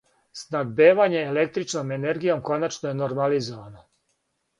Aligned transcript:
Снабдевање 0.37 1.19
електричном 1.33 1.93
енергијом 1.97 2.41
коначно 2.47 2.91
је 2.93 2.97
нормализовано. 3.03 3.85